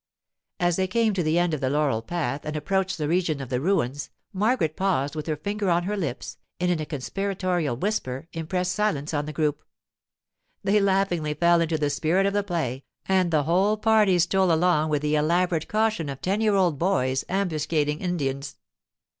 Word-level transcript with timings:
As 0.59 0.77
they 0.77 0.87
came 0.87 1.13
to 1.13 1.21
the 1.21 1.37
end 1.37 1.53
of 1.53 1.61
the 1.61 1.69
laurel 1.69 2.01
path 2.01 2.43
and 2.43 2.55
approached 2.55 2.97
the 2.97 3.07
region 3.07 3.39
of 3.39 3.49
the 3.49 3.61
ruins, 3.61 4.09
Margaret 4.33 4.75
paused 4.75 5.15
with 5.15 5.27
her 5.27 5.35
finger 5.35 5.69
on 5.69 5.83
her 5.83 5.95
lips 5.95 6.39
and 6.59 6.71
in 6.71 6.79
a 6.79 6.87
conspiratorial 6.87 7.77
whisper 7.77 8.27
impressed 8.33 8.71
silence 8.71 9.13
on 9.13 9.27
the 9.27 9.31
group. 9.31 9.61
They 10.63 10.79
laughingly 10.79 11.35
fell 11.35 11.61
into 11.61 11.77
the 11.77 11.91
spirit 11.91 12.25
of 12.25 12.33
the 12.33 12.41
play, 12.41 12.83
and 13.05 13.29
the 13.29 13.43
whole 13.43 13.77
party 13.77 14.17
stole 14.17 14.51
along 14.51 14.89
with 14.89 15.03
the 15.03 15.13
elaborate 15.15 15.67
caution 15.67 16.09
of 16.09 16.19
ten 16.19 16.41
year 16.41 16.55
old 16.55 16.79
boys 16.79 17.23
ambuscading 17.29 17.99
Indians. 18.01 18.57